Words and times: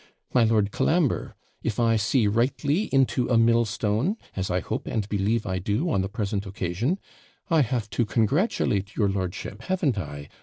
My 0.33 0.43
Lord 0.45 0.71
Colambre, 0.71 1.35
if 1.61 1.79
I 1.79 1.95
see 1.95 2.25
rightly 2.25 2.85
into 2.85 3.29
a 3.29 3.37
millstone, 3.37 4.17
as 4.35 4.49
I 4.49 4.59
hope 4.59 4.87
and 4.87 5.07
believe 5.09 5.45
I 5.45 5.59
do 5.59 5.91
on 5.91 6.01
the 6.01 6.09
present 6.09 6.47
occasion, 6.47 6.97
I 7.51 7.61
have 7.61 7.87
to 7.91 8.05
congratulate 8.07 8.95
your 8.95 9.09
lordship 9.09 9.61
(haven't 9.61 9.99
I?) 9.99 10.27